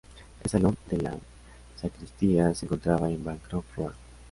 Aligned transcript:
El 0.43 0.49
salón 0.49 0.75
de 0.89 0.97
la 0.97 1.15
sacristía 1.79 2.55
se 2.55 2.65
encontraba 2.65 3.07
en 3.11 3.23
Bancroft 3.23 3.75
Road. 3.77 3.93